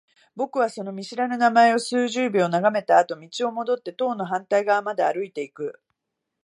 [0.35, 5.79] 僕はその見知らぬ名前を数十秒眺めたあと、道を戻って棟の反対側まで歩いていく。